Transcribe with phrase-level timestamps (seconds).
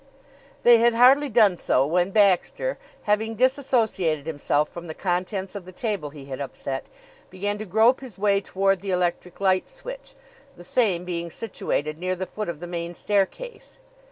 [0.63, 5.71] They had hardly done so when Baxter, having disassociated himself from the contents of the
[5.71, 6.87] table he had upset,
[7.29, 10.15] began to grope his way toward the electric light switch,
[10.55, 13.77] the same being situated near the foot of the main staircase.